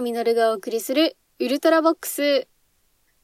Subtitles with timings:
[0.00, 2.46] 野実がお送りするウルトラボックス。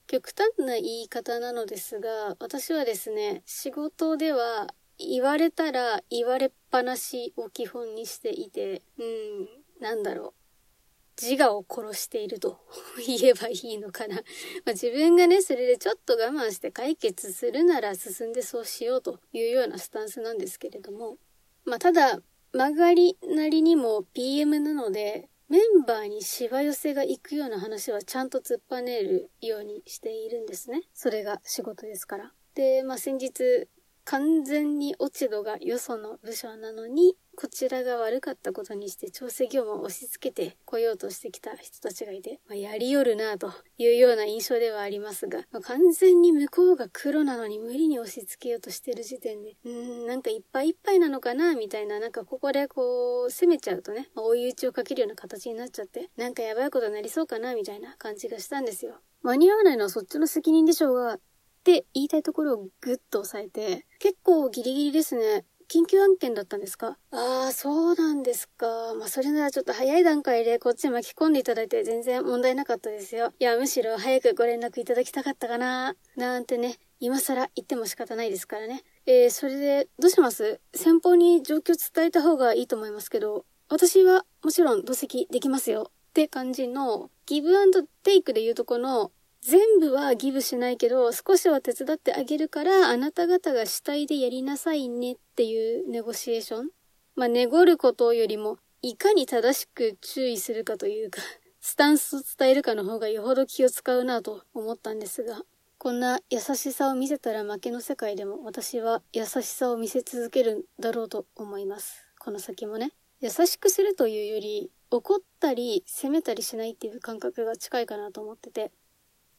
[0.09, 4.67] 極端な言い方なのですが、私はですね、仕事では
[4.99, 9.49] 言われたら言われっぱなしを基本にしていて、うん、
[9.81, 11.23] なんだろう。
[11.23, 12.59] 自我を殺していると
[13.07, 14.17] 言えばいいのかな。
[14.65, 21.19] ま、自分がね、それでちょっと我慢して解決するなら進んでそうしようというようなスタンスなんですけれども。
[21.65, 22.21] まあ、ただ、
[22.53, 30.83] 曲がりなりにも PM なので、メンバーにしわ寄せが行くような話はちゃんと突っぱねるようにしているんですね。
[30.95, 32.33] それが仕事ですから。
[32.55, 33.69] で、まあ、先日、
[34.05, 59.01] 完全に落ち度がよその部署なのに、こちらが悪かったことにして調整業務を押し付けて来ようとしてきた人たちがいて、まあ、やりよるなというような印象ではありますが、まあ、完全に向こうが黒なのに無理に押し付けようとしてる時点で、うーん、なんかいっぱいいっぱいなのかなみたいな、なんかここでこう、攻めちゃうとね、まあ、追い打ちをかけるような形になっちゃって、なんかやばいことになりそうかなみたいな感じがしたんですよ。
[59.23, 61.19] 間に合わないのはそっちの責任でしょうが、
[61.65, 65.47] って言いたいところをぐっと押さえて、結構ギリギリですね。
[65.67, 66.99] 緊急案件だったんですか？
[67.11, 68.67] ああ、そうなんですか。
[68.99, 73.33] まあ、それならちょっと早い段階でこっち巻き込んでいただいて全然問題なかったですよ。
[73.39, 75.97] いや、むしろ早くご連絡いただきたかったかな。
[76.17, 78.83] なんてね、今更言っても仕方ないですからね。
[79.07, 80.61] えー、それで、どうします？
[80.75, 85.87] 先方に状況伝えた方がいいと思いますけど、私はもちろん同席できますよ。
[85.89, 89.11] って感じの、ギブアンドテイクで言うとこの、
[89.47, 96.71] 全部はギブしないけど、少しは手伝ってあげるから、あなた方が主体でやりなさいねっていうネゴシエーション
[97.15, 101.21] まあ、濁ることよりも、いかに正しく注意するかというか、
[101.61, 105.45] スタンスを伝えるかの方がよほど気を使うなと思ったんですが、
[105.77, 112.07] こんな優しさを見せたら負けの世界でも私は優しさを見せ続けるんだろうと思います。
[112.19, 112.93] この先もね。
[113.21, 118.73] 優しくするというより、怒ったり責めたりしないっていう感覚が近いかなと思ってて、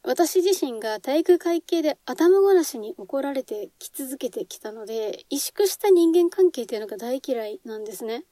[0.06, 8.24] 私自身が体育会系で頭ごなしに怒られてき続けてきたので、萎縮した人間関係っていうのが大嫌いなんですね。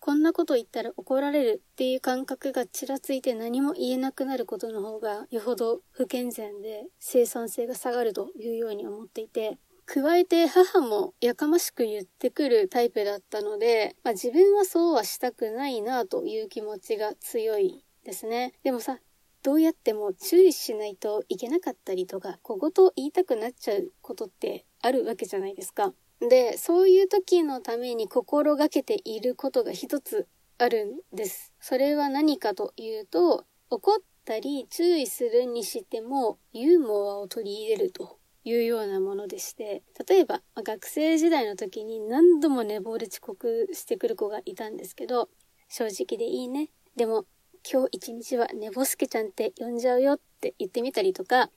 [0.00, 18.54] こんなこと言ったら怒られるっていう感覚がちらついて何も言えなくなることの方がよほど不健全で生産性が下がるというように思っていて、加えて母もやかましく言ってくるタイプだったので、まあ、自分はそうはしたくないなという気持ちが強いですね。
[18.64, 18.98] でもさ、
[19.42, 25.94] どうやっても注意しないといけなかったりとか、小言を言いたくなっちゃうことってあるわけじゃないですか。
[26.20, 30.28] で、そういう時のために心がけていることが一つ
[30.58, 31.54] あるんです。
[31.60, 45.30] それは何かというと、怒ったり注意するにしてもユーモアを取り入れるというようなものでして、例えば学生時代の時に何度も寝坊で遅刻してくる子がいたんですけど、
[45.68, 46.68] 正直でいいね。
[46.96, 47.24] でも
[47.68, 51.50] 今日一日は寝ぼすけちゃんって呼んじゃうよって言ってみたりとか、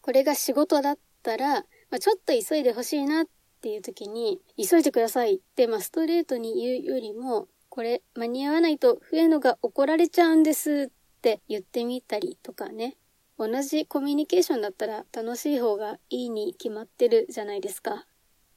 [0.00, 3.26] これが仕事だったら、まあ、ちょっと急いでほしいなっ
[3.60, 12.96] ていう時に、急いでくださいって、まあ、ストレートに言うよりも、これ間に合わないと笛野が怒られちゃうんですって言ってみたりとかね。
[13.38, 18.06] 同じコミュニケーションだったら楽しい方がいいに決まってるじゃないですか。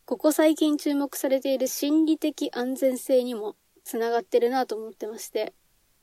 [0.06, 5.54] ここ最近注目されている心理的安全性にもつながってるなと思ってまして。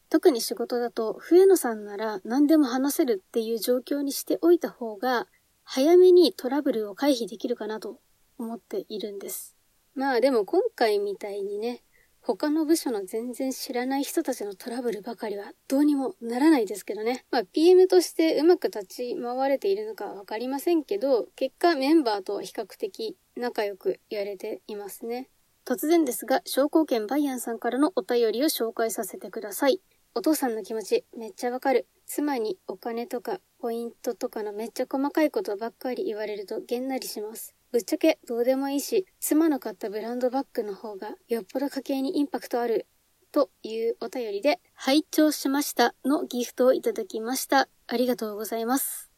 [0.09, 5.27] 特に仕事だと、笛野さんなら何でも話せるっていう状況にしておいた方が、
[5.65, 7.99] 早めにトラブルを回避できるかなと
[8.39, 9.56] 思っているんです。
[9.94, 11.83] まあでも今回みたいにね、
[12.21, 17.25] 他の部署の全然知らない人たちのトラブルばかりはどうにもならないですけどね。
[17.31, 25.28] まあ PM としてうまく立ち回れているのかわかりませんけど、結果メンバーとは比較的仲良くやれていますね。
[25.65, 29.81] 突然ですが、商工券バイアンさんからのお便りを紹介させてください。
[30.16, 31.87] お父さんの気持ちめっちゃわかる。
[32.06, 37.54] 妻にお金とかポイントとかのめっちゃ細かいことばっかり言われるとげんなりします。
[37.71, 42.87] ぶっちゃけどうでもいいし、妻の買ったブランドバッグの方がよっぽど家計にインパクトある。
[43.31, 47.69] というお便りで、拝聴しましたのギフトをいただきました。
[47.87, 49.11] ありがとうございます。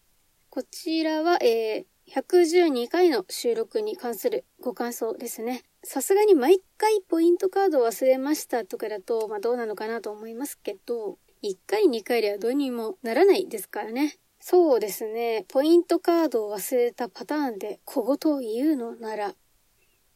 [0.50, 5.62] こちらは、えー、112回の収録に関するご感想ですね。
[5.84, 14.16] さすがに毎回ポイントカードを忘れましたとかだと、まあどうなのかなと思いますけど、1回2回ではどうにもならないですからね。
[14.40, 15.44] そうですね。
[15.48, 19.34] ポイントカードを忘れたパターンで小言を言うのなら、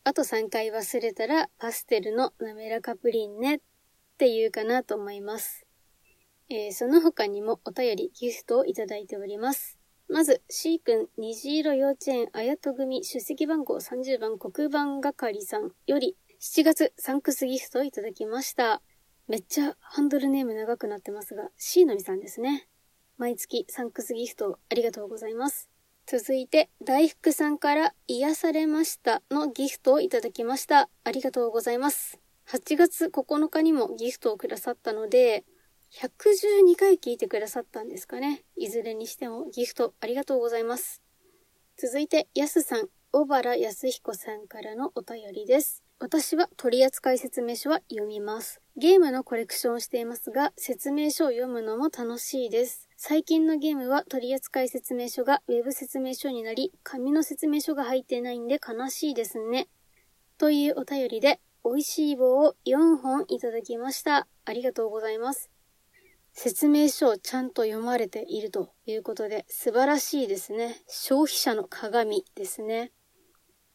[0.04, 3.60] あと3回忘れたらパステルの滑らかプリンねっ
[4.16, 5.66] ていうかなと思います。
[6.48, 9.81] えー、その他にもお便りギフトをいただいております。
[10.12, 18.82] まず、C 君、虹色幼稚園あやと組出席番号30番黒番係さんより7月サンクスギフトをいただきました。
[19.26, 22.68] めっちゃハンドルネーム長くなってますが、C のみさんですね。
[23.16, 25.70] 毎月サンクスギフトありがとうございます。
[26.04, 30.90] 続いて、大福さんから癒されましたのギフトをいただきました。
[31.04, 32.20] ありがとうございます。
[32.48, 35.46] 8月9日にもギフトをくださったので、
[36.00, 38.44] 112回聞いてくださったんですかね。
[38.56, 41.02] いずれにしてもギフトありがとうございます。
[41.76, 45.82] 続いて、やすさん、小原康彦さんからのお便りです。
[45.98, 48.62] 私は取扱説明書は読みます。
[48.76, 52.88] ゲームのコレクションをしていますが、説明書を読むのも楽しいです。
[52.96, 59.68] 最近のゲームは取扱説明書が Web 説明書になり、紙の説明書が入ってないんで悲しいですね。
[60.38, 64.26] というお便りで、美味しい棒を4本いただきました。
[64.46, 65.50] ありがとうございます。
[66.32, 70.82] 説明書をちゃんと読まれているということで素晴らしいですね。
[70.88, 72.92] 消費者の鏡ですね。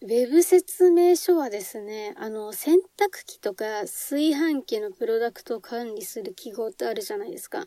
[0.02, 7.66] ウェブ説明書はですね、あの、洗濯機とか炊飯器のプロダクトを管理する記号ってあるじゃないですか。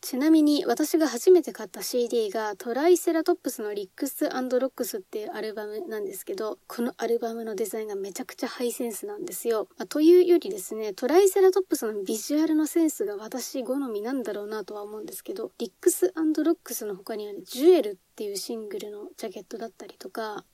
[0.05, 9.67] ちなみに私が初めて買った CD がトライセラトップスのリックスロックスっていうアルバムなんですけど、このアルバムのデザインがめちゃくちゃハイセンスなんですよ。
[9.79, 20.45] まあ、というよりですね、トライセラトップスのビジュアルのセンスが私好みなんだろうなとは思うんですけど、リックスロックスの他にはね、ジュエルっていうシングルのジャケットだったりとか、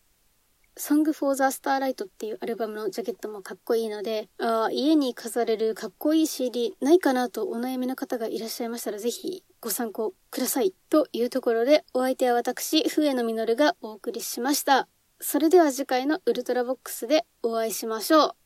[0.78, 10.74] Song for the Starlight っていうアルバムのジャケットもかっこいいので、あ家に飾れるかっこいい CD ないかなとお悩みの方がいらっしゃいましたらぜひご参考ください。
[10.90, 14.88] というところで、お相手は私、笛野実がお送りしました。
[15.20, 18.41] それでは次回のウルトラボックスでお会いしましょう。